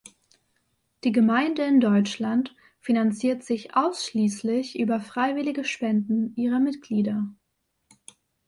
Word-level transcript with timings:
Die 1.03 1.11
Gemeinde 1.11 1.63
in 1.63 1.79
Deutschland 1.79 2.55
finanziert 2.79 3.43
sich 3.43 3.75
ausschließlich 3.75 4.79
über 4.79 4.99
freiwillige 4.99 5.63
Spenden 5.63 6.35
ihrer 6.35 6.59
Mitglieder. 6.59 7.27